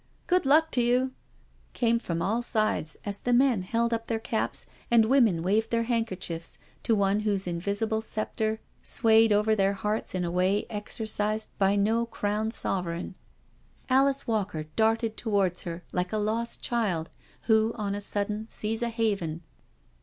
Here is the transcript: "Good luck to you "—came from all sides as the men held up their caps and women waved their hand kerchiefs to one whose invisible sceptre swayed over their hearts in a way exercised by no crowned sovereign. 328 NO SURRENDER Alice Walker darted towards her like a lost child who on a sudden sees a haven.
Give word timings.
"Good 0.27 0.47
luck 0.47 0.71
to 0.71 0.81
you 0.81 1.11
"—came 1.73 1.99
from 1.99 2.23
all 2.23 2.41
sides 2.41 2.97
as 3.05 3.19
the 3.19 3.33
men 3.33 3.61
held 3.61 3.93
up 3.93 4.07
their 4.07 4.17
caps 4.17 4.65
and 4.89 5.05
women 5.05 5.43
waved 5.43 5.69
their 5.69 5.83
hand 5.83 6.07
kerchiefs 6.07 6.57
to 6.81 6.95
one 6.95 7.19
whose 7.19 7.45
invisible 7.45 8.01
sceptre 8.01 8.59
swayed 8.81 9.31
over 9.31 9.55
their 9.55 9.73
hearts 9.73 10.15
in 10.15 10.25
a 10.25 10.31
way 10.31 10.65
exercised 10.71 11.49
by 11.59 11.75
no 11.75 12.07
crowned 12.07 12.55
sovereign. 12.55 13.13
328 13.89 13.91
NO 13.91 13.93
SURRENDER 13.93 14.01
Alice 14.01 14.27
Walker 14.65 14.69
darted 14.75 15.17
towards 15.17 15.61
her 15.69 15.83
like 15.91 16.11
a 16.11 16.17
lost 16.17 16.63
child 16.63 17.11
who 17.41 17.71
on 17.75 17.93
a 17.93 18.01
sudden 18.01 18.47
sees 18.49 18.81
a 18.81 18.89
haven. 18.89 19.43